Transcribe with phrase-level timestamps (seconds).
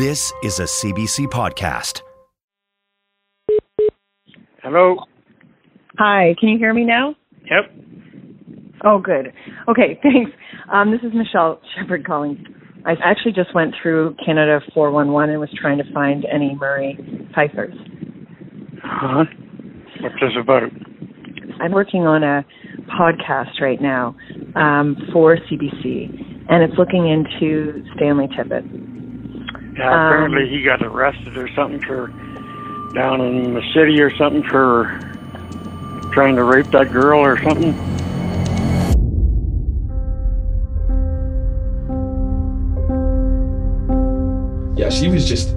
[0.00, 2.00] This is a CBC podcast.
[4.62, 4.96] Hello.
[5.98, 7.14] Hi, can you hear me now?
[7.42, 7.70] Yep.
[8.82, 9.34] Oh, good.
[9.68, 10.30] Okay, thanks.
[10.72, 12.42] Um, this is Michelle Shepard calling.
[12.86, 16.96] I actually just went through Canada 411 and was trying to find any Murray
[17.36, 17.76] Pfeiffers.
[18.82, 19.24] Huh?
[20.00, 20.62] What's this about?
[21.60, 22.42] I'm working on a
[22.98, 24.16] podcast right now
[24.56, 28.89] um, for CBC, and it's looking into Stanley Tippett.
[29.80, 32.08] Yeah, apparently he got arrested or something for
[32.92, 35.00] down in the city or something for
[36.12, 37.72] trying to rape that girl or something.
[44.76, 45.56] Yeah, she was just,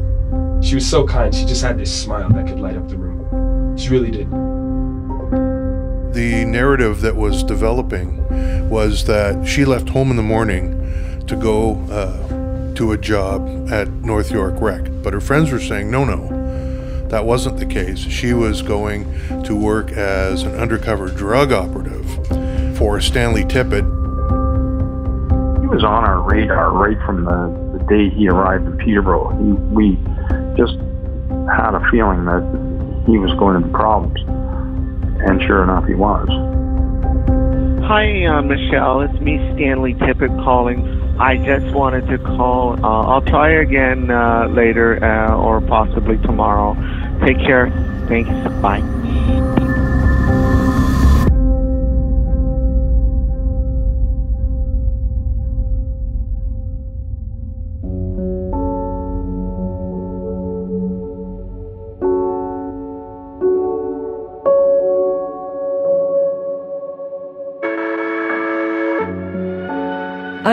[0.66, 1.36] she was so kind.
[1.36, 3.78] She just had this smile that could light up the room.
[3.78, 4.32] She really did.
[6.14, 10.80] The narrative that was developing was that she left home in the morning
[11.28, 12.33] to go uh,
[12.76, 17.26] to a job at North York Rec, but her friends were saying, no, no, that
[17.26, 18.00] wasn't the case.
[18.00, 19.06] She was going
[19.44, 22.06] to work as an undercover drug operative
[22.78, 23.86] for Stanley Tippett.
[25.62, 29.30] He was on our radar right from the, the day he arrived in Peterborough.
[29.38, 29.96] He, we
[30.58, 30.78] just
[31.54, 32.44] had a feeling that
[33.06, 34.20] he was going to be problems.
[35.26, 36.28] And sure enough, he was.
[37.86, 39.02] Hi, uh, Michelle.
[39.02, 41.03] It's me, Stanley Tippett, calling.
[41.18, 42.76] I just wanted to call.
[42.84, 46.76] Uh, I'll try again uh, later uh, or possibly tomorrow.
[47.26, 47.72] Take care.
[48.08, 48.32] Thanks.
[48.62, 48.84] Bye.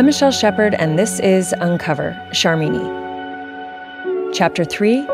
[0.01, 2.81] I'm Michelle Shepard, and this is Uncover Sharmini.
[4.33, 5.07] Chapter 3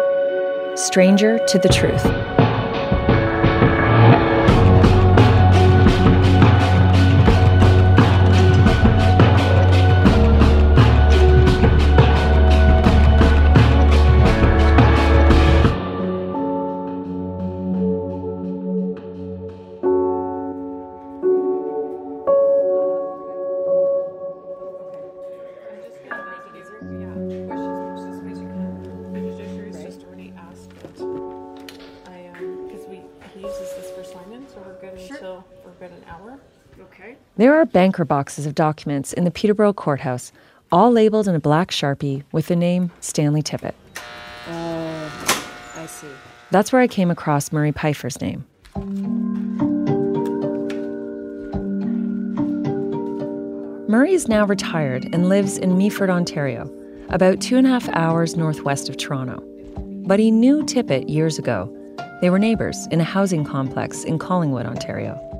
[0.76, 2.35] Stranger to the Truth.
[37.76, 40.32] Banker boxes of documents in the Peterborough courthouse,
[40.72, 43.74] all labeled in a black sharpie with the name Stanley Tippett.
[44.48, 45.42] Oh,
[45.76, 46.06] I see.
[46.50, 48.46] That's where I came across Murray Pfeiffer's name.
[53.86, 56.74] Murray is now retired and lives in Meaford, Ontario,
[57.10, 59.42] about two and a half hours northwest of Toronto.
[60.06, 61.70] But he knew Tippett years ago.
[62.22, 65.35] They were neighbors in a housing complex in Collingwood, Ontario.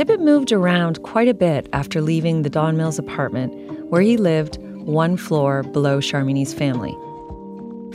[0.00, 3.52] Tippett moved around quite a bit after leaving the Don Mills apartment,
[3.90, 4.56] where he lived
[4.86, 6.96] one floor below Sharmini's family.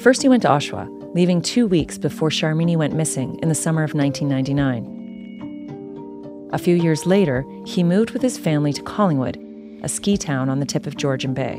[0.03, 3.83] First, he went to Oshawa, leaving two weeks before Sharmini went missing in the summer
[3.83, 6.49] of 1999.
[6.53, 9.43] A few years later, he moved with his family to Collingwood,
[9.81, 11.55] a ski town on the tip of Georgian Bay.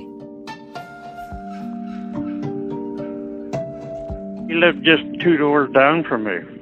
[4.46, 6.55] He lived just two doors down from me.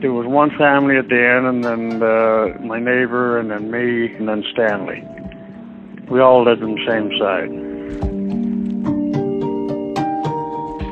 [0.00, 4.14] There was one family at the end, and then uh, my neighbor, and then me,
[4.14, 5.02] and then Stanley.
[6.08, 7.50] We all lived on the same side.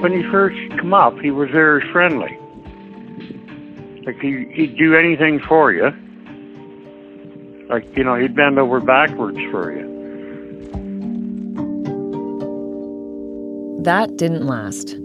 [0.03, 2.37] When he first came up, he was very friendly.
[4.05, 5.91] Like he, he'd do anything for you.
[7.69, 9.87] Like you know, he'd bend over backwards for you.
[13.85, 14.97] That didn't last.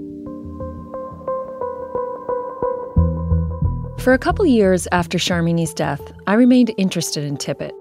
[4.02, 7.72] For a couple years after Sharmini's death, I remained interested in Tippett.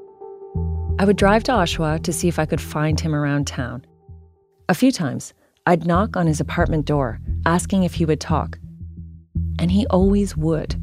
[0.98, 3.86] I would drive to Oshawa to see if I could find him around town.
[4.68, 5.32] A few times,
[5.64, 8.58] I'd knock on his apartment door, asking if he would talk.
[9.58, 10.76] And he always would.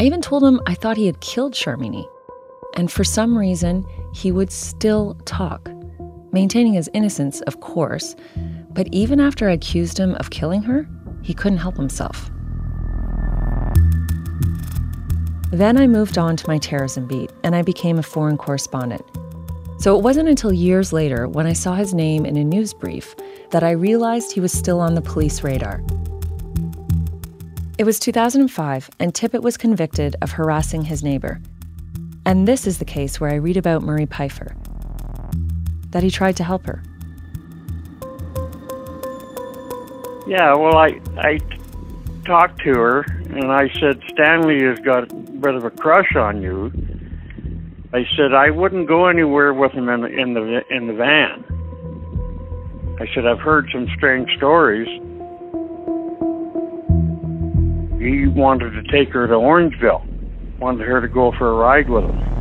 [0.00, 2.04] I even told him I thought he had killed Sharmini.
[2.74, 5.70] And for some reason, he would still talk,
[6.32, 8.16] maintaining his innocence, of course,
[8.70, 10.88] But even after I accused him of killing her,
[11.22, 12.28] he couldn't help himself.
[15.52, 19.04] Then I moved on to my terrorism beat and I became a foreign correspondent.
[19.78, 23.14] So it wasn't until years later, when I saw his name in a news brief,
[23.50, 25.82] that I realized he was still on the police radar.
[27.76, 31.38] It was 2005, and Tippett was convicted of harassing his neighbor.
[32.24, 34.56] And this is the case where I read about Murray Pipher
[35.90, 36.82] that he tried to help her.
[40.26, 41.38] Yeah, well, I I
[42.24, 46.42] talked to her and I said Stanley has got a bit of a crush on
[46.42, 46.70] you.
[47.94, 51.44] I said I wouldn't go anywhere with him in the in the in the van.
[53.00, 54.88] I said I've heard some strange stories.
[58.00, 62.04] He wanted to take her to Orangeville, wanted her to go for a ride with
[62.04, 62.32] him.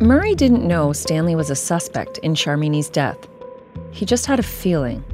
[0.00, 3.18] Murray didn't know Stanley was a suspect in Sharmini's death.
[3.90, 5.04] He just had a feeling,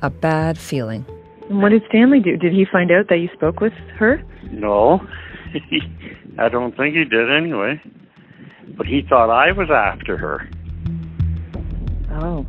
[0.00, 1.06] a bad feeling.
[1.48, 2.36] And what did Stanley do?
[2.36, 4.22] Did he find out that you spoke with her?
[4.50, 5.00] No,
[6.38, 7.80] I don't think he did anyway.
[8.76, 10.48] But he thought I was after her.
[12.12, 12.46] Oh.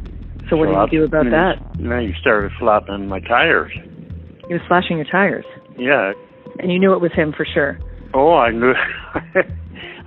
[0.49, 1.31] So what So did you do about hmm.
[1.31, 1.79] that?
[1.79, 3.71] Now you started flattening my tires.
[4.49, 5.45] You was slashing your tires.
[5.77, 6.11] Yeah.
[6.59, 7.79] And you knew it was him for sure.
[8.13, 8.73] Oh, I knew.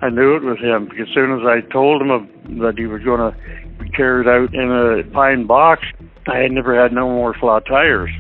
[0.03, 2.23] I knew it was him because as soon as I told him of,
[2.59, 3.39] that he was going to
[3.83, 5.83] be carried out in a pine box,
[6.27, 8.11] I had never had no more flat tires.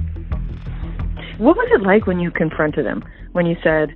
[1.42, 3.02] What was it like when you confronted him?
[3.32, 3.90] When you said,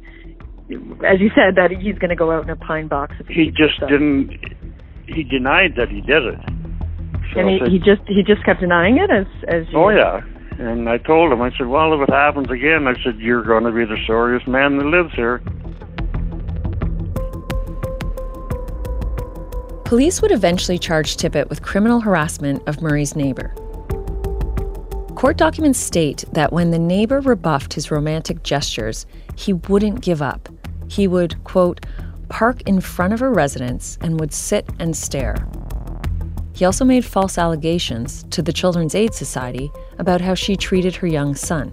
[1.07, 3.15] as you said, that he's going to go out in a pine box?
[3.21, 4.37] If He just didn't.
[5.07, 6.41] He denied that he did it.
[7.33, 9.79] So And he, said, he just he just kept denying it as as you.
[9.79, 10.23] Oh yeah.
[10.59, 13.63] And I told him, I said, well, if it happens again, I said, you're going
[13.63, 15.39] to be the sorriest man that lives here.
[19.85, 23.55] Police would eventually charge Tippett with criminal harassment of Murray's neighbor.
[25.17, 30.47] Court documents state that when the neighbor rebuffed his romantic gestures, he wouldn't give up.
[30.89, 31.87] He would, quote,
[32.29, 35.49] park in front of her residence and would sit and stare.
[36.53, 41.07] He also made false allegations to the Children's Aid Society about how she treated her
[41.07, 41.73] young son.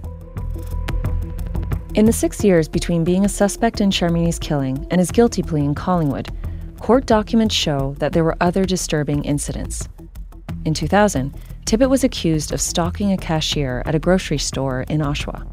[1.95, 5.65] In the six years between being a suspect in Sharmini's killing and his guilty plea
[5.65, 6.29] in Collingwood,
[6.79, 9.89] court documents show that there were other disturbing incidents.
[10.63, 11.33] In 2000,
[11.65, 15.47] Tippett was accused of stalking a cashier at a grocery store in Oshawa.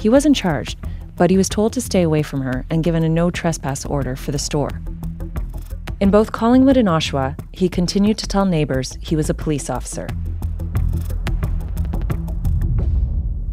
[0.00, 0.78] He wasn't charged,
[1.16, 4.16] but he was told to stay away from her and given a no trespass order
[4.16, 4.82] for the store.
[6.00, 10.08] In both Collingwood and Oshawa, he continued to tell neighbors he was a police officer.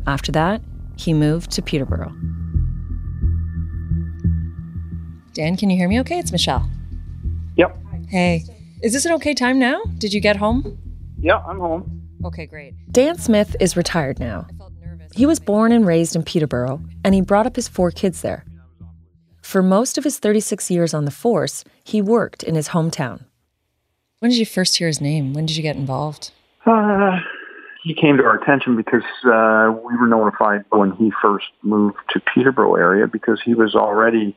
[0.06, 0.62] After that,
[0.98, 2.14] he moved to Peterborough.
[5.34, 6.20] Dan, can you hear me okay?
[6.20, 6.70] It's Michelle.
[7.56, 7.78] Yep.
[8.10, 8.44] Hey.
[8.84, 9.82] Is this an okay time now?
[10.00, 10.78] Did you get home?
[11.22, 12.02] Yeah, I'm home.
[12.26, 12.74] Okay, great.
[12.92, 14.48] Dan Smith is retired now.
[15.14, 18.44] He was born and raised in Peterborough, and he brought up his four kids there.
[19.42, 23.26] For most of his 36 years on the force, he worked in his hometown.
[24.20, 25.34] When did you first hear his name?
[25.34, 26.32] When did you get involved?
[26.66, 27.18] Uh,
[27.84, 32.22] he came to our attention because uh, we were notified when he first moved to
[32.34, 34.36] Peterborough area because he was already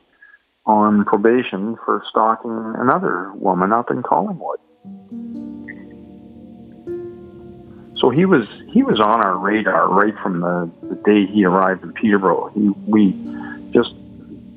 [0.65, 4.59] on probation for stalking another woman up in Collingwood.
[7.97, 11.83] So he was he was on our radar right from the, the day he arrived
[11.83, 12.51] in Peterborough.
[12.53, 13.11] He, we
[13.73, 13.93] just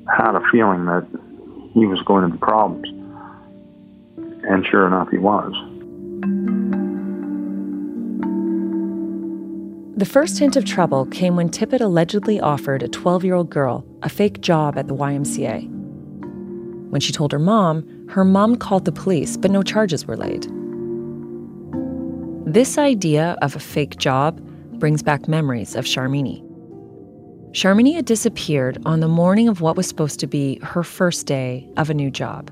[0.07, 1.07] had a feeling that
[1.73, 2.87] he was going to be problems,
[4.43, 5.53] and sure enough, he was.
[9.97, 13.85] The first hint of trouble came when Tippett allegedly offered a 12 year old girl
[14.03, 15.67] a fake job at the YMCA.
[16.89, 20.47] When she told her mom, her mom called the police, but no charges were laid.
[22.49, 24.41] This idea of a fake job
[24.79, 26.43] brings back memories of Sharmini.
[27.51, 31.69] Sharmini had disappeared on the morning of what was supposed to be her first day
[31.77, 32.49] of a new job.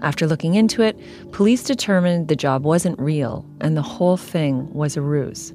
[0.00, 0.98] After looking into it,
[1.32, 5.52] police determined the job wasn't real and the whole thing was a ruse.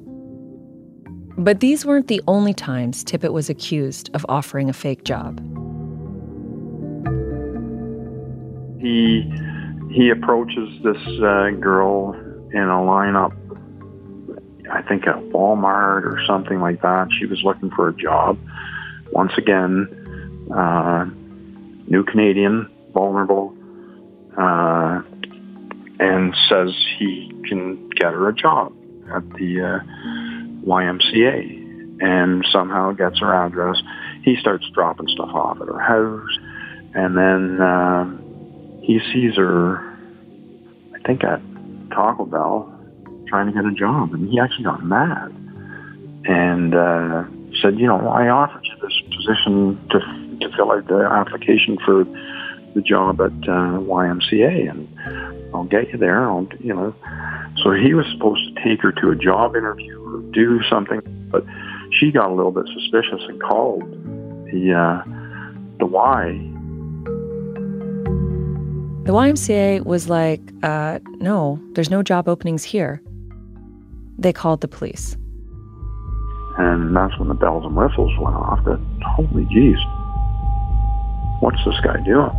[1.36, 5.40] But these weren't the only times Tippett was accused of offering a fake job.
[8.78, 9.22] he
[9.90, 12.14] he approaches this uh, girl
[12.52, 13.32] in a lineup
[14.70, 17.08] I think at Walmart or something like that.
[17.18, 18.38] She was looking for a job.
[19.12, 19.88] Once again,
[20.54, 21.04] uh,
[21.86, 23.54] new Canadian, vulnerable,
[24.36, 25.02] uh,
[25.98, 28.72] and says he can get her a job
[29.14, 33.80] at the uh, YMCA and somehow gets her address.
[34.22, 36.38] He starts dropping stuff off at her house
[36.94, 38.04] and then uh,
[38.82, 39.78] he sees her,
[40.94, 41.40] I think at
[41.90, 42.71] Taco Bell,
[43.32, 44.12] trying to get a job.
[44.12, 45.32] And he actually got mad
[46.24, 47.24] and uh,
[47.62, 49.98] said, you know, I offered you this position to,
[50.40, 52.04] to fill out the application for
[52.74, 56.28] the job at uh, YMCA, and I'll get you there.
[56.28, 56.94] I'll, you know.
[57.62, 61.44] So he was supposed to take her to a job interview or do something, but
[61.90, 63.82] she got a little bit suspicious and called
[64.52, 65.02] the uh,
[65.78, 66.32] the Y.
[69.04, 73.02] The YMCA was like, uh, no, there's no job openings here.
[74.22, 75.16] They called the police.
[76.56, 78.78] And that's when the bells and whistles went off that,
[79.16, 79.78] holy jeez,
[81.40, 82.30] what's this guy doing?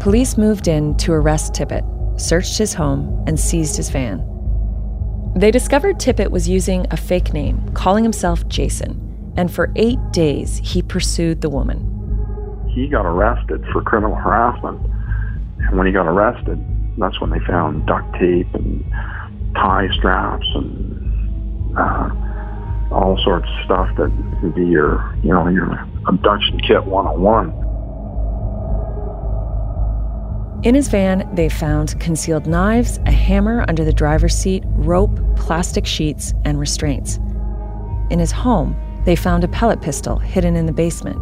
[0.00, 1.84] Police moved in to arrest Tippett,
[2.20, 4.22] searched his home, and seized his van.
[5.34, 10.60] They discovered Tippett was using a fake name, calling himself Jason, and for eight days
[10.62, 11.80] he pursued the woman.
[12.74, 14.80] He got arrested for criminal harassment,
[15.60, 16.62] and when he got arrested,
[16.98, 18.84] that's when they found duct tape and
[19.54, 22.10] tie straps and uh,
[22.92, 24.10] all sorts of stuff that
[24.42, 27.52] would be your, you know, your abduction kit 101.
[30.64, 35.84] In his van, they found concealed knives, a hammer under the driver's seat, rope, plastic
[35.84, 37.18] sheets, and restraints.
[38.10, 38.74] In his home,
[39.04, 41.18] they found a pellet pistol hidden in the basement.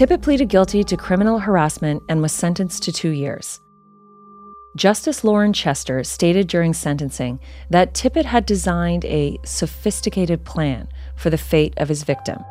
[0.00, 3.60] Tippett pleaded guilty to criminal harassment and was sentenced to two years.
[4.74, 7.38] Justice Lauren Chester stated during sentencing
[7.68, 12.42] that Tippett had designed a sophisticated plan for the fate of his victim.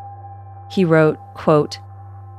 [0.70, 1.80] He wrote, quote,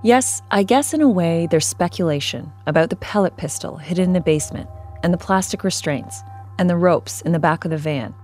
[0.05, 4.21] Yes, I guess in a way there's speculation about the pellet pistol hidden in the
[4.21, 4.71] basement
[5.03, 6.23] and the plastic restraints
[6.57, 8.15] and the ropes in the back of the van.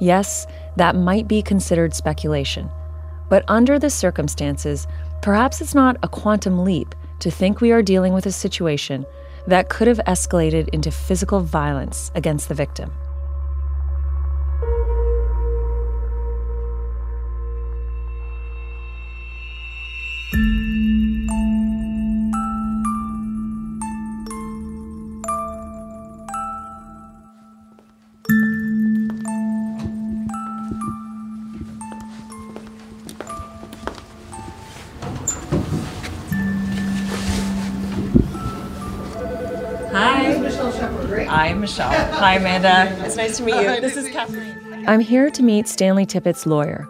[0.00, 2.70] Yes, that might be considered speculation,
[3.28, 4.86] but under the circumstances,
[5.24, 9.06] perhaps it's not a quantum leap to think we are dealing with a situation
[9.46, 12.92] that could have escalated into physical violence against the victim.
[41.64, 42.12] Michelle.
[42.12, 42.94] Hi, Amanda.
[43.06, 43.80] It's nice to meet you.
[43.80, 44.84] This is Kathleen.
[44.86, 46.86] I'm here to meet Stanley Tippett's lawyer.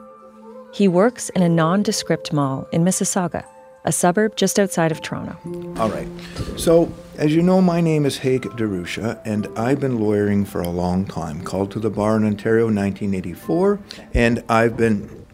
[0.73, 3.45] He works in a nondescript mall in Mississauga,
[3.85, 5.39] a suburb just outside of Toronto.
[5.81, 6.09] All right.
[6.57, 10.71] So, as you know, my name is Haig DeRusha, and I've been lawyering for a
[10.71, 11.45] long time.
[11.45, 13.79] Called to the bar in Ontario in 1984,
[14.13, 15.25] and I've been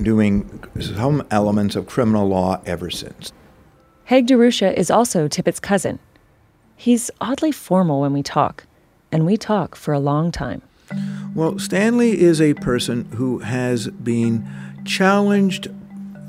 [0.00, 3.30] doing some elements of criminal law ever since.
[4.04, 5.98] Haig DeRusha is also Tippett's cousin.
[6.76, 8.66] He's oddly formal when we talk,
[9.16, 10.60] and we talk for a long time.
[11.34, 14.46] Well, Stanley is a person who has been
[14.84, 15.68] challenged,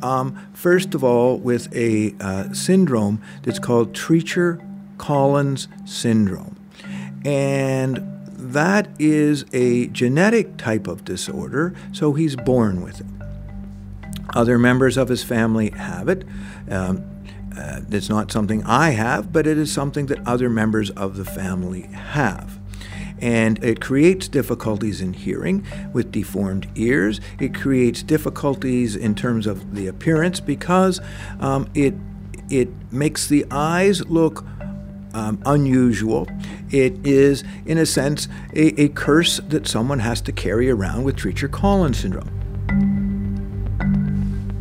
[0.02, 4.66] um, first of all, with a uh, syndrome that's called Treacher
[4.98, 6.56] Collins syndrome.
[7.26, 8.00] And
[8.32, 13.08] that is a genetic type of disorder, so he's born with it.
[14.34, 16.24] Other members of his family have it.
[16.70, 17.04] Um,
[17.54, 21.26] uh, it's not something I have, but it is something that other members of the
[21.26, 22.57] family have.
[23.20, 27.20] And it creates difficulties in hearing with deformed ears.
[27.40, 31.00] It creates difficulties in terms of the appearance because
[31.40, 31.96] um, it,
[32.50, 34.46] it makes the eyes look
[35.14, 36.28] um, unusual.
[36.70, 41.16] It is, in a sense, a, a curse that someone has to carry around with
[41.16, 42.30] Treacher Collins syndrome.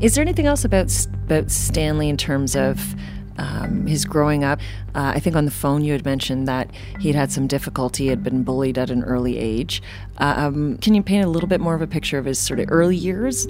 [0.01, 0.93] Is there anything else about
[1.25, 2.95] about Stanley in terms of
[3.39, 4.61] um, his growing up?
[4.95, 8.23] Uh, I think on the phone you had mentioned that he'd had some difficulty, had
[8.23, 9.83] been bullied at an early age.
[10.19, 12.67] Um, can you paint a little bit more of a picture of his sort of
[12.71, 13.47] early years?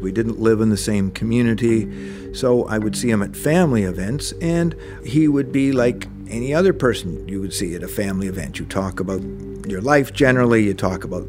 [0.00, 4.32] We didn't live in the same community, so I would see him at family events,
[4.40, 4.74] and
[5.04, 8.58] he would be like any other person you would see at a family event.
[8.58, 9.22] You talk about
[9.66, 11.28] your life generally, you talk about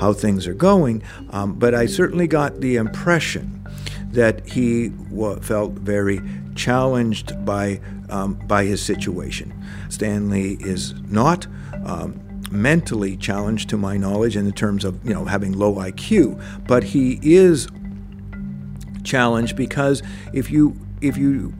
[0.00, 3.66] how things are going, um, but I certainly got the impression
[4.12, 4.90] that he
[5.42, 6.20] felt very
[6.58, 9.54] challenged by, um, by his situation.
[9.88, 11.46] Stanley is not
[11.86, 16.42] um, mentally challenged, to my knowledge, in the terms of you know having low IQ,
[16.66, 17.68] but he is
[19.04, 20.02] challenged because
[20.34, 21.54] if you if you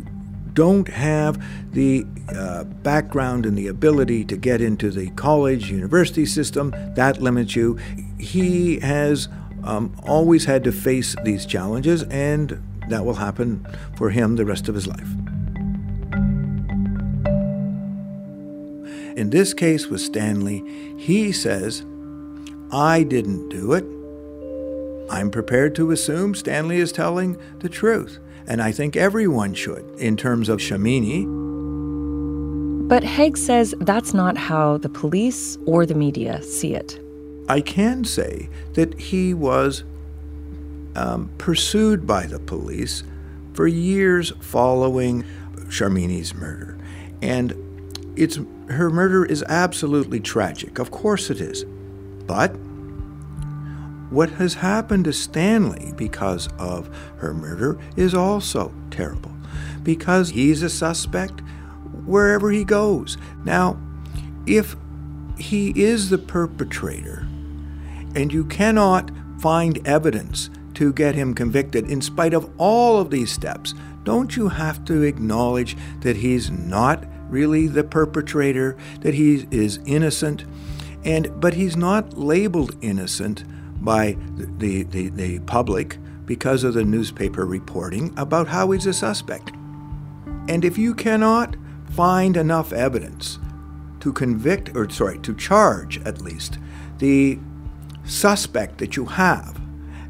[0.52, 1.40] don't have
[1.72, 7.54] the uh, background and the ability to get into the college university system, that limits
[7.54, 7.78] you.
[8.18, 9.28] He has
[9.62, 13.66] um, always had to face these challenges, and that will happen
[13.97, 15.09] for him the rest of his life.
[19.16, 20.62] In this case with Stanley,
[20.97, 21.85] he says,
[22.71, 23.85] I didn't do it.
[25.11, 30.16] I'm prepared to assume Stanley is telling the truth, and I think everyone should in
[30.16, 31.26] terms of Sharmini.
[32.88, 37.00] But Haig says that's not how the police or the media see it.
[37.49, 39.85] I can say that he was
[40.95, 43.02] um, pursued by the police
[43.54, 45.25] for years following
[45.68, 46.78] Sharmini's murder.
[47.23, 47.54] And
[48.16, 50.78] it's, her murder is absolutely tragic.
[50.78, 51.64] Of course it is.
[52.26, 52.49] But
[54.11, 59.33] what has happened to Stanley because of her murder is also terrible
[59.83, 61.40] because he's a suspect
[62.07, 63.18] wherever he goes.
[63.45, 63.78] Now,
[64.47, 64.76] if
[65.38, 67.26] he is the perpetrator
[68.14, 73.32] and you cannot find evidence to get him convicted in spite of all of these
[73.32, 79.80] steps, don't you have to acknowledge that he's not really the perpetrator, that he is
[79.87, 80.44] innocent,
[81.04, 83.42] and but he's not labeled innocent
[83.85, 89.50] by the, the, the public because of the newspaper reporting about how he's a suspect.
[90.49, 91.56] And if you cannot
[91.90, 93.40] find enough evidence
[93.99, 96.61] to convict, or sorry, to charge at least,
[96.99, 97.40] the
[98.04, 99.61] suspect that you have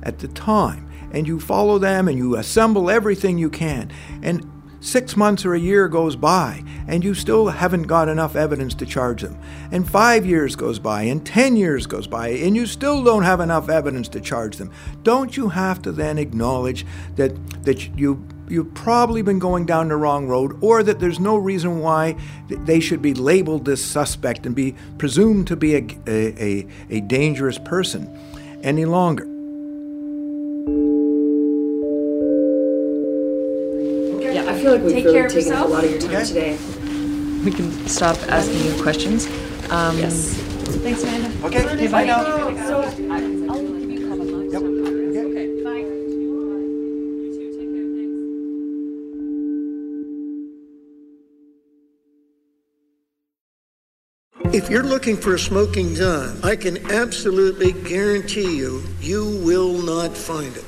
[0.02, 3.90] at the time, and you follow them and you assemble everything you can,
[4.22, 4.44] and
[4.80, 8.86] Six months or a year goes by, and you still haven't got enough evidence to
[8.86, 9.36] charge them.
[9.72, 13.40] And five years goes by, and ten years goes by, and you still don't have
[13.40, 14.70] enough evidence to charge them.
[15.02, 16.86] Don't you have to then acknowledge
[17.16, 21.36] that, that you, you've probably been going down the wrong road, or that there's no
[21.36, 22.16] reason why
[22.48, 27.00] they should be labeled this suspect and be presumed to be a, a, a, a
[27.00, 28.08] dangerous person
[28.62, 29.37] any longer?
[34.68, 36.24] Feel like we've Take really taken up a lot of your time okay.
[36.24, 36.58] today.
[37.44, 39.26] We can stop asking you questions.
[39.70, 40.34] Um, yes.
[40.84, 41.46] Thanks, Amanda.
[41.46, 42.22] Okay, okay bye now.
[42.66, 42.82] So,
[54.50, 60.16] If you're looking for a smoking gun, I can absolutely guarantee you, you will not
[60.16, 60.67] find it.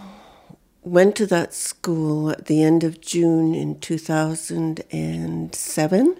[0.83, 6.17] went to that school at the end of June in 2007.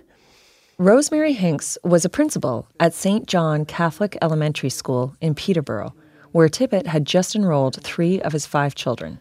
[0.77, 3.27] Rosemary Hinks was a principal at St.
[3.27, 5.93] John Catholic Elementary School in Peterborough,
[6.31, 9.19] where Tippett had just enrolled three of his five children.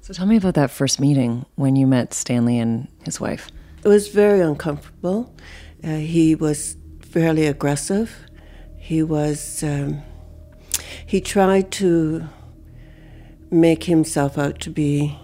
[0.00, 3.48] So tell me about that first meeting when you met Stanley and his wife.
[3.84, 5.34] It was very uncomfortable.
[5.82, 8.14] Uh, he was fairly aggressive.
[8.78, 10.02] He was, um,
[11.04, 12.28] he tried to
[13.50, 15.18] make himself out to be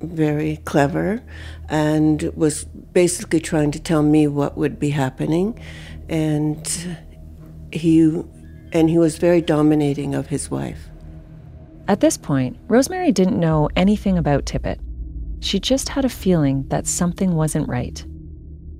[0.00, 1.22] very clever
[1.68, 5.60] and was basically trying to tell me what would be happening
[6.08, 6.96] and
[7.72, 8.22] he
[8.72, 10.88] and he was very dominating of his wife.
[11.88, 14.78] At this point, Rosemary didn't know anything about Tippett.
[15.40, 18.04] She just had a feeling that something wasn't right.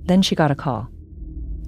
[0.05, 0.87] Then she got a call.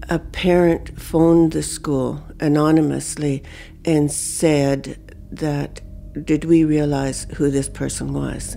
[0.10, 3.44] A parent phoned the school anonymously
[3.84, 5.82] and said that
[6.24, 8.56] did we realize who this person was.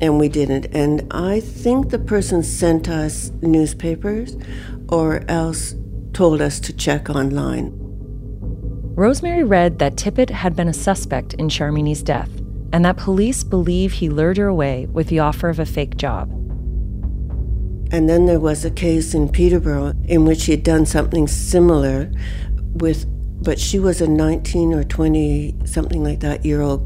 [0.00, 0.66] And we didn't.
[0.66, 4.36] And I think the person sent us newspapers
[4.88, 5.74] or else
[6.12, 7.72] told us to check online.
[8.94, 12.30] Rosemary read that Tippett had been a suspect in Sharmini's death
[12.72, 16.30] and that police believe he lured her away with the offer of a fake job.
[17.92, 22.10] And then there was a case in Peterborough in which he had done something similar
[22.74, 23.06] with
[23.46, 26.82] but she was a 19 or 20 something like that year old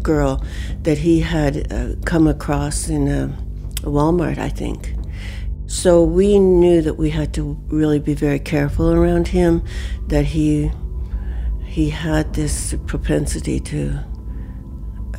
[0.00, 0.44] girl
[0.82, 3.24] that he had uh, come across in a,
[3.82, 4.94] a Walmart, I think.
[5.66, 9.64] So we knew that we had to really be very careful around him,
[10.06, 10.70] that he
[11.64, 13.98] he had this propensity to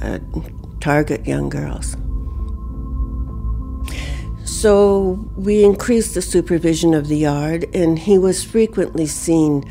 [0.01, 0.19] uh,
[0.79, 1.97] target young girls.
[4.45, 9.65] So we increased the supervision of the yard, and he was frequently seen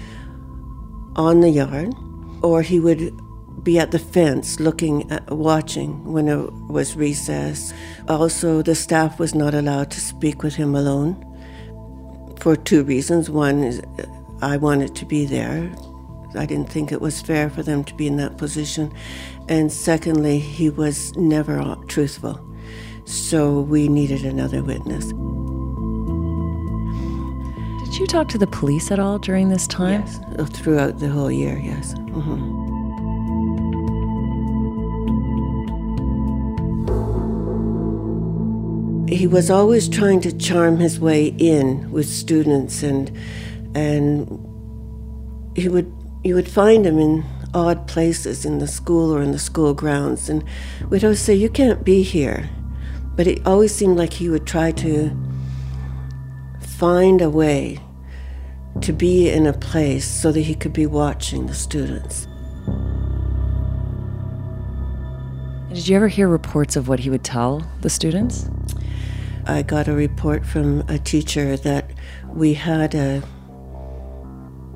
[1.16, 1.94] on the yard,
[2.42, 3.20] or he would
[3.62, 7.72] be at the fence looking at watching when it was recess.
[8.08, 11.16] Also, the staff was not allowed to speak with him alone
[12.40, 13.30] for two reasons.
[13.30, 14.06] One is uh,
[14.42, 15.74] I wanted to be there.
[16.36, 18.92] I didn't think it was fair for them to be in that position.
[19.48, 22.40] And secondly, he was never truthful.
[23.04, 25.12] So we needed another witness.
[27.94, 30.00] Did you talk to the police at all during this time?
[30.00, 31.94] Yes, uh, throughout the whole year, yes.
[31.94, 32.64] Mm-hmm.
[39.06, 43.16] He was always trying to charm his way in with students and
[43.76, 44.26] and
[45.54, 45.86] he would
[46.24, 50.28] you would find him in odd places in the school or in the school grounds
[50.28, 50.42] and
[50.90, 52.50] we'd always say you can't be here
[53.14, 55.16] but it always seemed like he would try to
[56.60, 57.78] find a way
[58.80, 62.26] to be in a place so that he could be watching the students
[65.72, 68.48] did you ever hear reports of what he would tell the students
[69.46, 71.90] i got a report from a teacher that
[72.32, 73.22] we had a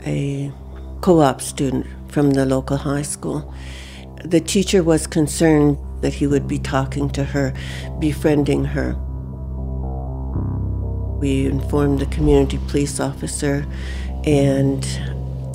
[0.06, 0.52] a
[1.00, 3.54] co op student from the local high school.
[4.24, 7.54] The teacher was concerned that he would be talking to her,
[7.98, 8.96] befriending her.
[11.18, 13.66] We informed the community police officer
[14.24, 14.86] and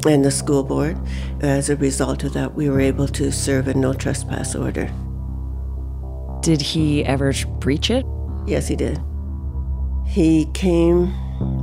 [0.05, 0.97] and the school board.
[1.41, 4.91] As a result of that, we were able to serve a no trespass order.
[6.41, 8.05] Did he ever breach it?
[8.45, 8.99] Yes, he did.
[10.05, 11.07] He came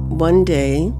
[0.08, 0.92] one day.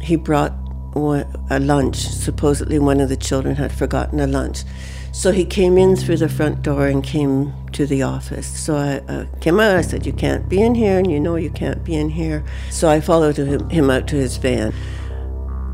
[0.00, 0.52] He brought
[0.94, 1.96] a lunch.
[1.96, 4.64] Supposedly, one of the children had forgotten a lunch.
[5.12, 8.46] So he came in through the front door and came to the office.
[8.46, 9.76] So I uh, came out.
[9.76, 12.44] I said, You can't be in here, and you know you can't be in here.
[12.70, 14.72] So I followed him, out to his van.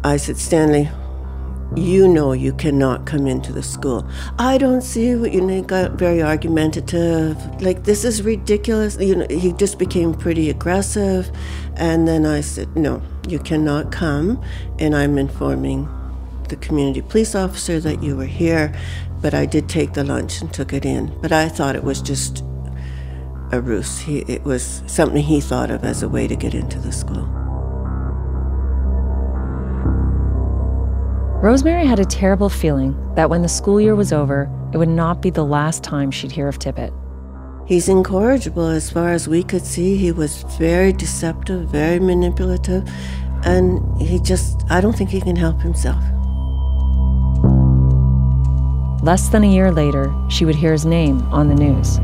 [0.04, 0.88] I said, Stanley,
[1.74, 4.08] you know you cannot come into the school.
[4.38, 5.56] I don't see what you know.
[5.56, 7.36] He got very argumentative.
[7.60, 8.96] Like this is ridiculous.
[8.98, 11.30] You know, he just became pretty aggressive,
[11.74, 14.42] and then I said, no, you cannot come,
[14.78, 15.88] and I'm informing
[16.48, 18.74] the community police officer that you were here.
[19.20, 21.16] But I did take the lunch and took it in.
[21.20, 22.44] But I thought it was just
[23.52, 23.98] a ruse.
[23.98, 27.26] He, it was something he thought of as a way to get into the school.
[31.42, 35.22] Rosemary had a terrible feeling that when the school year was over, it would not
[35.22, 36.92] be the last time she'd hear of Tippett.
[37.66, 39.96] He's incorrigible as far as we could see.
[39.96, 42.88] He was very deceptive, very manipulative,
[43.44, 46.02] and he just, I don't think he can help himself.
[49.06, 52.00] Less than a year later, she would hear his name on the news.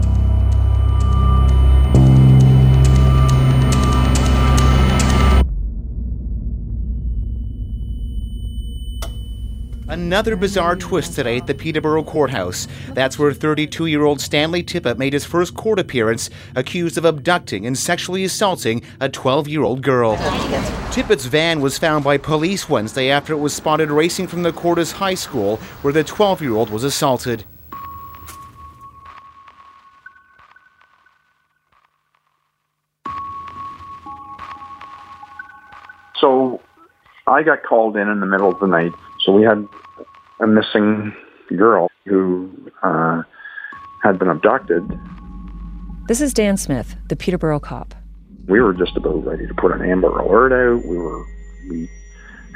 [9.92, 12.66] Another bizarre twist today at the Peterborough Courthouse.
[12.94, 17.66] That's where 32 year old Stanley Tippett made his first court appearance, accused of abducting
[17.66, 20.16] and sexually assaulting a 12 year old girl.
[20.92, 24.92] Tippett's van was found by police Wednesday after it was spotted racing from the Courtice
[24.92, 27.44] High School, where the 12 year old was assaulted.
[36.16, 36.62] So
[37.26, 38.92] I got called in in the middle of the night.
[39.20, 39.68] So we had
[40.42, 41.14] a missing
[41.56, 42.50] girl who
[42.82, 43.22] uh,
[44.02, 44.82] had been abducted.
[46.08, 47.94] This is Dan Smith, the Peterborough cop.
[48.48, 50.84] We were just about ready to put an Amber Alert out.
[50.84, 51.24] We were
[51.70, 51.88] we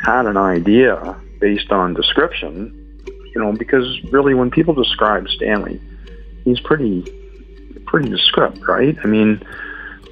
[0.04, 3.00] had an idea based on description,
[3.34, 5.80] you know, because really when people describe Stanley,
[6.44, 7.04] he's pretty
[7.86, 8.98] pretty descriptive, right?
[9.04, 9.40] I mean,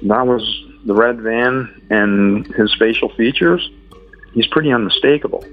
[0.03, 3.69] that was the red van and his facial features.
[4.33, 5.43] He's pretty unmistakable.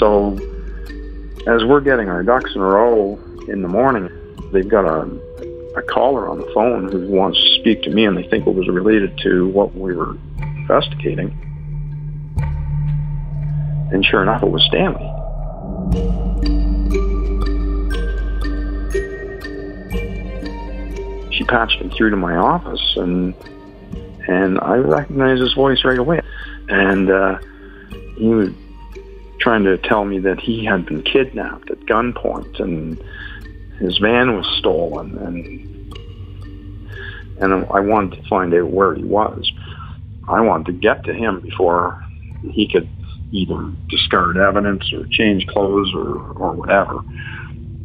[0.00, 0.32] So,
[1.46, 4.08] as we're getting our ducks in a row in the morning,
[4.50, 5.02] they've got a,
[5.76, 8.54] a caller on the phone who wants to speak to me, and they think it
[8.54, 11.36] was related to what we were investigating.
[13.92, 15.06] And sure enough, it was Stanley.
[21.36, 23.34] She patched me through to my office, and
[24.28, 26.22] and I recognized his voice right away.
[26.68, 27.38] And uh,
[28.16, 28.48] he was
[29.40, 33.02] trying to tell me that he had been kidnapped at gunpoint and
[33.78, 35.66] his van was stolen and
[37.40, 39.50] and I wanted to find out where he was.
[40.28, 41.98] I wanted to get to him before
[42.42, 42.86] he could
[43.32, 47.00] either discard evidence or change clothes or, or whatever.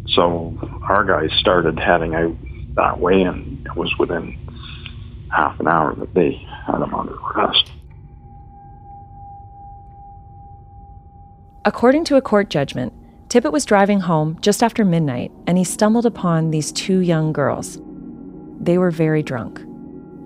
[0.10, 0.58] So
[0.89, 2.36] our guys started heading out
[2.76, 4.38] that way and it was within
[5.30, 7.72] half an hour that they had him under arrest.
[11.67, 12.93] According to a court judgment,
[13.28, 17.82] Tippett was driving home just after midnight and he stumbled upon these two young girls.
[18.62, 19.60] They were very drunk.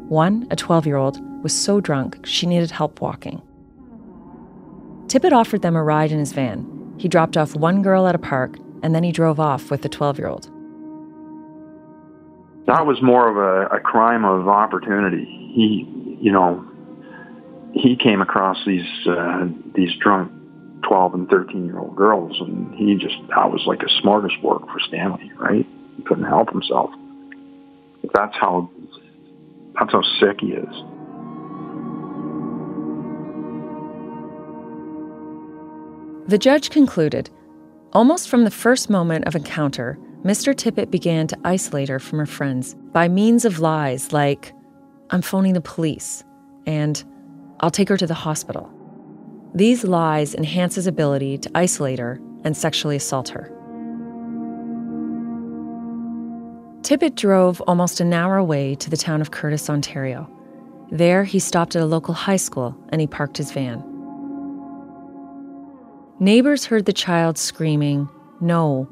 [0.10, 3.42] One, a 12 year old, was so drunk she needed help walking.
[5.08, 6.96] Tippett offered them a ride in his van.
[6.98, 9.88] He dropped off one girl at a park and then he drove off with the
[9.88, 10.52] 12 year old.
[12.68, 15.24] That was more of a, a crime of opportunity.
[15.56, 15.88] He,
[16.20, 16.66] you know,
[17.72, 20.34] he came across these uh, these drunk
[20.88, 24.80] 12 and 13 year old girls, and he just that was like a smorgasbord for
[24.88, 25.66] Stanley, right?
[25.98, 26.92] He couldn't help himself.
[28.14, 28.70] That's how
[29.78, 30.76] that's how sick he is.
[36.28, 37.30] The judge concluded
[37.94, 40.54] almost from the first moment of encounter, Mr.
[40.54, 44.54] Tippett began to isolate her from her friends by means of lies like,
[45.10, 46.24] I'm phoning the police,
[46.68, 47.04] and
[47.62, 48.72] I'll take her to the hospital.
[49.54, 53.52] These lies enhance his ability to isolate her and sexually assault her.
[56.82, 60.30] Tippett drove almost an hour away to the town of Courtice, Ontario.
[60.92, 63.84] There, he stopped at a local high school and he parked his van.
[66.20, 68.10] Neighbors heard the child screaming,
[68.42, 68.90] No,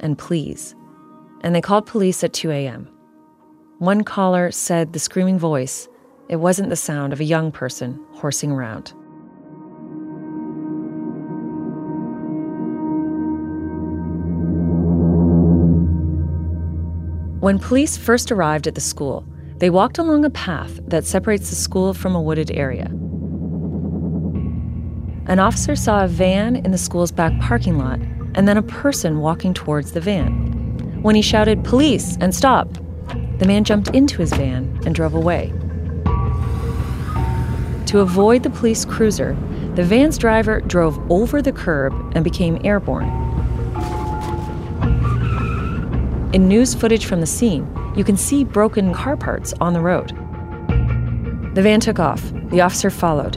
[0.00, 0.74] and please,
[1.42, 2.88] and they called police at 2 a.m.
[3.78, 5.88] One caller said the screaming voice,
[6.28, 8.92] it wasn't the sound of a young person horsing around.
[17.46, 19.24] When police first arrived at the school,
[19.58, 22.86] they walked along a path that separates the school from a wooded area.
[25.26, 28.00] An officer saw a van in the school's back parking lot
[28.34, 31.00] and then a person walking towards the van.
[31.02, 32.68] When he shouted, Police, and stop,
[33.38, 35.52] the man jumped into his van and drove away.
[37.86, 39.36] To avoid the police cruiser,
[39.76, 43.25] the van's driver drove over the curb and became airborne.
[46.36, 50.10] In news footage from the scene, you can see broken car parts on the road.
[51.54, 52.22] The van took off.
[52.50, 53.36] The officer followed.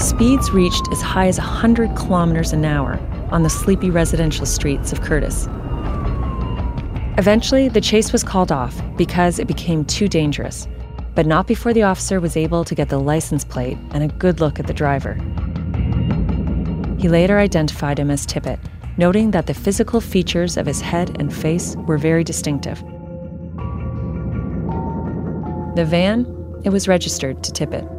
[0.00, 2.98] Speeds reached as high as 100 kilometers an hour
[3.30, 5.48] on the sleepy residential streets of Courtice.
[7.18, 10.66] Eventually, the chase was called off because it became too dangerous,
[11.14, 14.40] but not before the officer was able to get the license plate and a good
[14.40, 15.12] look at the driver.
[16.98, 18.58] He later identified him as Tippett
[18.96, 22.80] noting that the physical features of his head and face were very distinctive.
[25.74, 26.26] The van,
[26.64, 27.90] it was registered to Tippett.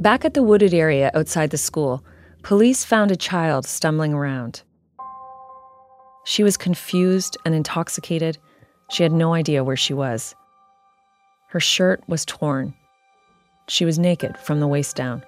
[0.00, 2.04] Back at the wooded area outside the school,
[2.42, 4.62] police found a child stumbling around.
[6.24, 8.38] She was confused and intoxicated.
[8.90, 10.34] She had no idea where she was.
[11.48, 12.74] Her shirt was torn
[13.68, 15.24] she was naked from the waist down.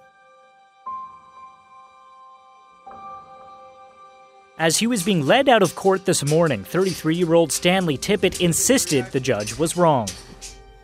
[4.58, 8.40] As he was being led out of court this morning, 33 year old Stanley Tippett
[8.40, 10.08] insisted the judge was wrong.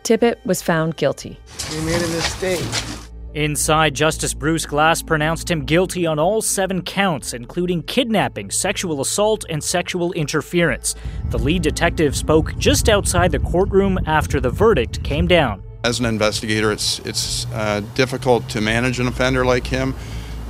[0.03, 1.37] Tippett was found guilty.
[1.71, 2.63] We made a mistake.
[3.33, 9.43] Inside, Justice Bruce Glass pronounced him guilty on all seven counts, including kidnapping, sexual assault,
[9.49, 10.95] and sexual interference.
[11.31, 15.64] The lead detective spoke just outside the courtroom after the verdict came down.
[15.85, 19.93] As an investigator, it's it's uh, difficult to manage an offender like him,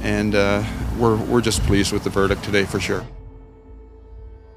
[0.01, 0.63] and uh,
[0.97, 3.05] we're we're just pleased with the verdict today for sure.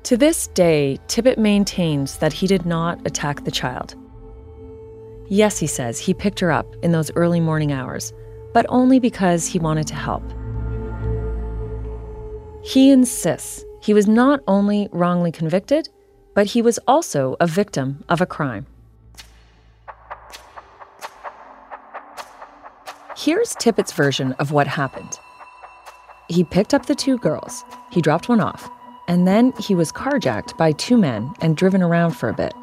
[0.05, 3.97] To this day, Tippett maintains that he did not attack the child.
[5.27, 8.13] Yes, he says he picked her up in those early morning hours,
[8.55, 10.23] but only because he wanted to help.
[12.63, 15.89] He insists he was not only wrongly convicted,
[16.37, 18.67] but he was also a victim of a crime.
[23.21, 25.19] Here's Tippett's version of what happened.
[26.29, 28.71] He picked up the two girls, he dropped one off,
[29.09, 32.55] and then he was carjacked by two men and driven around for a bit.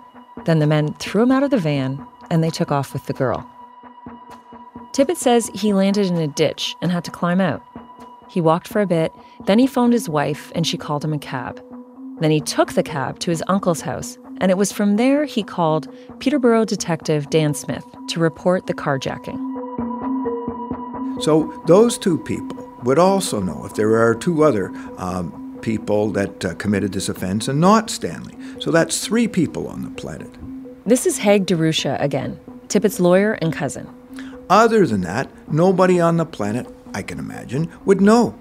[0.46, 3.12] Then the men threw him out of the van and they took off with the
[3.12, 3.46] girl.
[4.94, 7.62] Tippett says he landed in a ditch and had to climb out.
[8.30, 9.12] He walked for a bit,
[9.48, 11.62] then he phoned his wife and she called him a cab.
[12.22, 15.44] Then he took the cab to his uncle's house, and it was from there he
[15.44, 19.45] called Peterborough detective Dan Smith to report the carjacking.
[21.22, 26.46] So those two people would also know if there are two other um, people that
[26.46, 28.38] uh, committed this offense and not Stanley.
[28.60, 30.30] So that's three people on the planet.
[30.86, 33.90] This is Haig DeRusha again, Tippett's lawyer and cousin.
[34.50, 38.40] Other than that, nobody on the planet, I can imagine, would know.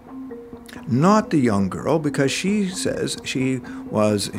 [0.87, 3.61] Not the young girl, because she says she
[3.91, 4.31] was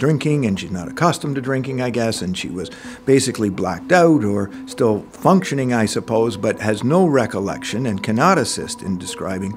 [0.00, 2.70] drinking and she's not accustomed to drinking, I guess, and she was
[3.06, 8.82] basically blacked out or still functioning, I suppose, but has no recollection and cannot assist
[8.82, 9.56] in describing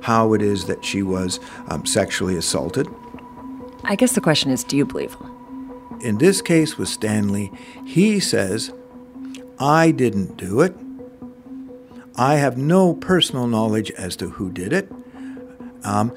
[0.00, 2.88] how it is that she was um, sexually assaulted.
[3.84, 5.28] I guess the question is do you believe him?
[6.00, 7.52] In this case with Stanley,
[7.84, 8.72] he says,
[9.60, 10.74] I didn't do it.
[12.16, 14.90] I have no personal knowledge as to who did it.
[15.84, 16.12] Um,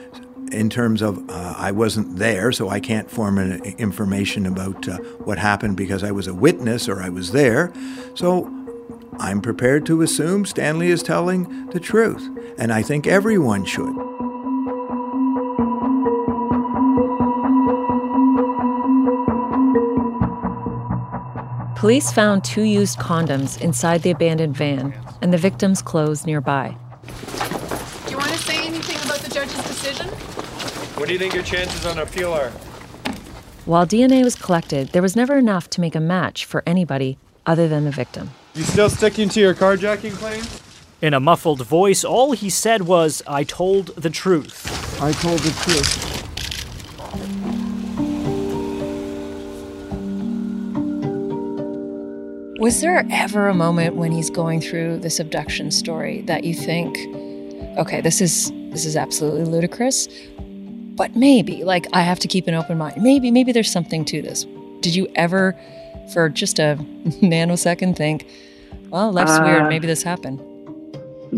[0.52, 4.98] in terms of uh, I wasn't there, so I can't form an information about uh,
[5.24, 7.72] what happened because I was a witness or I was there.
[8.14, 8.52] So
[9.20, 12.28] I'm prepared to assume Stanley is telling the truth,
[12.58, 13.96] and I think everyone should.
[21.76, 26.76] Police found two used condoms inside the abandoned van and the victim's clothes nearby.
[29.36, 30.08] Judge's decision?
[30.96, 32.52] What do you think your chances on appeal are?
[33.66, 37.68] While DNA was collected, there was never enough to make a match for anybody other
[37.68, 38.30] than the victim.
[38.54, 40.42] You still sticking to your carjacking claim?
[41.02, 45.02] In a muffled voice, all he said was, I told the truth.
[45.02, 46.14] I told the truth.
[52.62, 56.98] Was there ever a moment when he's going through this abduction story that you think,
[57.78, 62.54] okay, this is this is absolutely ludicrous, but maybe like I have to keep an
[62.54, 63.02] open mind.
[63.02, 64.46] Maybe maybe there's something to this.
[64.82, 65.58] Did you ever
[66.12, 66.78] for just a
[67.24, 68.28] nanosecond think,
[68.90, 70.42] well, life's uh, weird, maybe this happened?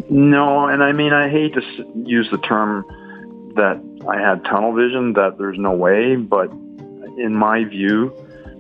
[0.10, 1.62] No, and I mean I hate to
[2.08, 2.84] use the term
[3.56, 6.50] that I had tunnel vision that there's no way, but
[7.20, 8.12] in my view,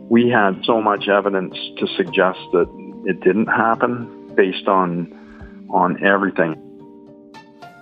[0.07, 2.67] we had so much evidence to suggest that
[3.05, 5.11] it didn't happen based on
[5.71, 6.66] on everything.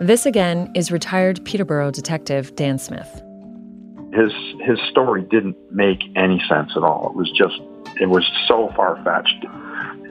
[0.01, 3.07] This again is retired Peterborough detective Dan Smith.
[4.11, 7.11] His his story didn't make any sense at all.
[7.11, 7.61] It was just
[8.01, 9.45] it was so far fetched.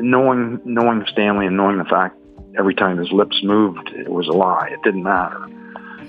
[0.01, 2.17] Knowing knowing Stanley and knowing the fact
[2.59, 4.69] every time his lips moved, it was a lie.
[4.73, 5.47] It didn't matter.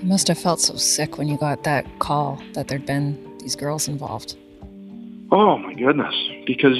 [0.00, 3.56] You must have felt so sick when you got that call that there'd been these
[3.56, 4.36] girls involved.
[5.30, 6.14] Oh my goodness!
[6.46, 6.78] Because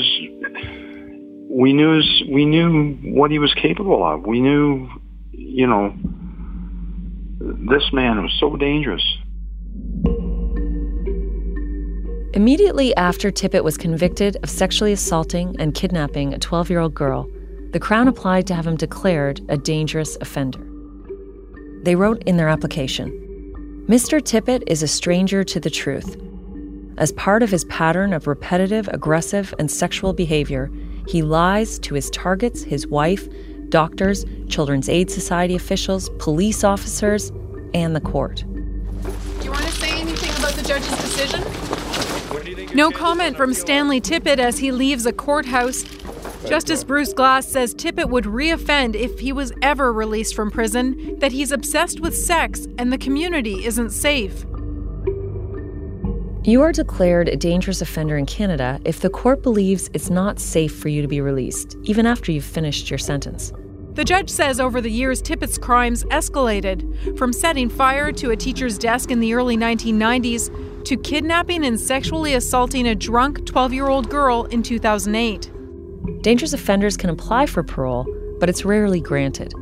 [1.51, 4.27] we knew we knew what he was capable of.
[4.27, 4.89] We knew,
[5.33, 5.95] you know,
[7.41, 9.03] this man was so dangerous.
[12.35, 17.29] Immediately after Tippett was convicted of sexually assaulting and kidnapping a 12 year old girl,
[17.73, 20.61] the Crown applied to have him declared a dangerous offender.
[21.83, 23.23] They wrote in their application
[23.89, 24.21] Mr.
[24.21, 26.17] Tippett is a stranger to the truth
[26.99, 30.71] as part of his pattern of repetitive, aggressive, and sexual behavior,
[31.07, 33.29] he lies to his targets, his wife,
[33.71, 37.31] doctors, Children's Aid Society officials, police officers,
[37.75, 38.45] and the court.
[38.47, 41.43] Do you want to say anything about the judge's decision?
[42.75, 45.85] No comment from Stanley Tippett as he leaves a courthouse.
[46.47, 51.33] Justice Bruce Glass says Tippett would reoffend if he was ever released from prison, that
[51.33, 54.45] he's obsessed with sex and the community isn't safe.
[56.47, 60.73] You are declared a dangerous offender in Canada if the court believes it's not safe
[60.73, 63.53] for you to be released, even after you've finished your sentence.
[63.95, 68.79] The judge says over the years, Tippett's crimes escalated from setting fire to a teacher's
[68.79, 74.09] desk in the early 1990s to kidnapping and sexually assaulting a drunk 12 year old
[74.09, 75.51] girl in 2008.
[76.23, 78.07] Dangerous offenders can apply for parole,
[78.39, 79.53] but it's rarely granted.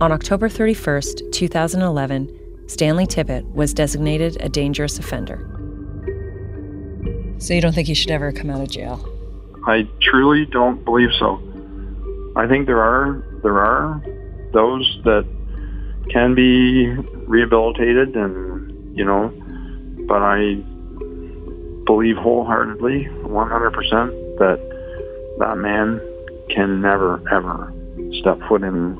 [0.00, 5.38] On October 31st, 2011, Stanley Tippett was designated a dangerous offender.
[7.38, 9.06] So you don't think he should ever come out of jail?
[9.66, 11.40] I truly don't believe so.
[12.34, 14.02] I think there are there are
[14.52, 15.26] those that
[16.10, 16.88] can be
[17.26, 19.28] rehabilitated and you know,
[20.08, 20.54] but I
[21.84, 26.00] believe wholeheartedly, 100% that that man
[26.48, 27.72] can never ever
[28.20, 28.96] step foot in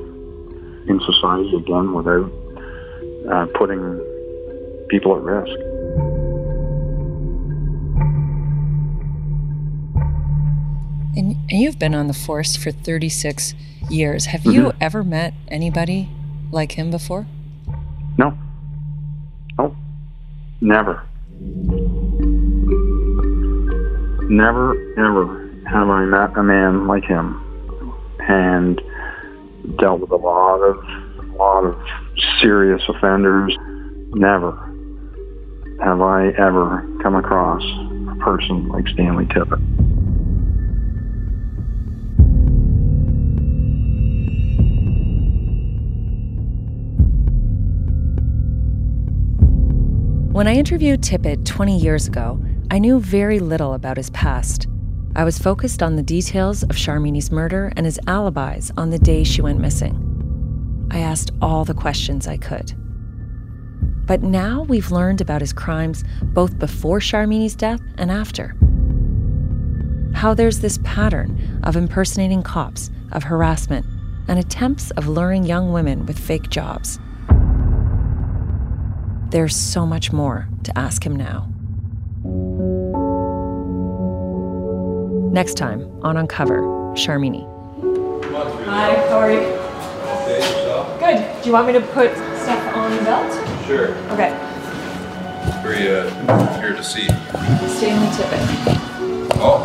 [0.89, 2.31] in society again without
[3.31, 4.01] uh, putting
[4.89, 5.59] people at risk.
[11.17, 13.55] And, and you've been on the force for 36
[13.89, 14.27] years.
[14.27, 14.51] Have mm-hmm.
[14.51, 16.11] you ever met anybody
[16.53, 17.27] like him before?
[18.19, 18.37] No.
[19.59, 19.75] No.
[20.61, 21.03] Never.
[24.29, 27.43] Never, ever have I met a man like him
[28.21, 28.81] and
[29.79, 30.77] dealt with a lot of,
[31.19, 31.77] a lot of
[32.41, 33.57] serious offenders.
[34.15, 34.53] Never
[35.83, 39.61] have I ever come across a person like Stanley Tippett.
[50.33, 52.39] When I interviewed Tippett 20 years ago,
[52.71, 54.67] I knew very little about his past.
[55.15, 59.25] I was focused on the details of Sharmini's murder and his alibis on the day
[59.25, 60.06] she went missing.
[60.91, 62.73] I asked all the questions I could.
[64.07, 68.55] But now we've learned about his crimes both before Sharmini's death and after.
[70.15, 73.85] How there's this pattern of impersonating cops, of harassment,
[74.29, 76.99] and attempts of luring young women with fake jobs.
[79.31, 81.49] There's so much more to ask him now.
[85.33, 86.61] Next time on Uncover,
[86.95, 87.45] Sharmini.
[88.65, 89.66] Hi, how are you?
[91.47, 93.33] Do you want me to put stuff on the belt?
[93.69, 93.95] Sure.
[94.15, 94.33] Okay.
[95.63, 97.07] Are uh, here to see?
[97.07, 99.31] Stanley Tippett.
[99.37, 99.63] Oh,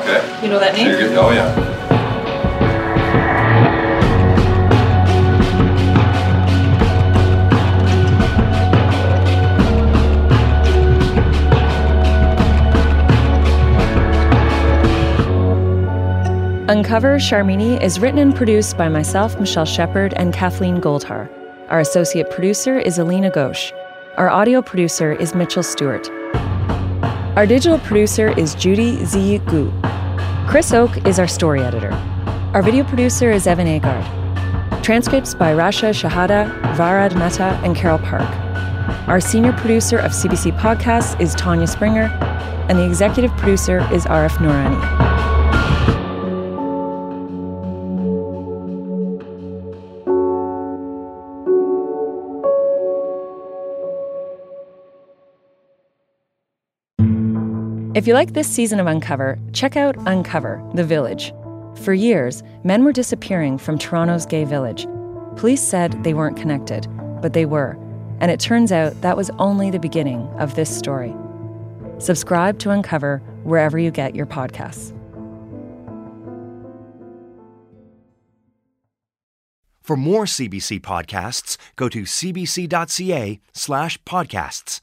[0.00, 0.42] okay.
[0.42, 0.88] You know that name?
[0.88, 1.99] you're oh, yeah.
[16.70, 21.28] Uncover Sharmini is written and produced by myself, Michelle Shepard, and Kathleen Goldhar.
[21.68, 23.72] Our associate producer is Alina Ghosh.
[24.16, 26.08] Our audio producer is Mitchell Stewart.
[27.34, 29.38] Our digital producer is Judy Z.
[29.46, 29.72] Gu.
[30.46, 31.90] Chris Oak is our story editor.
[32.54, 34.04] Our video producer is Evan Agard.
[34.84, 38.30] Transcripts by Rasha Shahada, Varad Mehta, and Carol Park.
[39.08, 42.04] Our senior producer of CBC Podcasts is Tanya Springer,
[42.68, 45.09] and the executive producer is Arif Noorani.
[58.00, 61.34] If you like this season of Uncover, check out Uncover The Village.
[61.82, 64.86] For years, men were disappearing from Toronto's gay village.
[65.36, 66.86] Police said they weren't connected,
[67.20, 67.76] but they were,
[68.20, 71.14] and it turns out that was only the beginning of this story.
[71.98, 74.96] Subscribe to Uncover wherever you get your podcasts.
[79.82, 84.80] For more CBC podcasts, go to cbc.ca slash podcasts.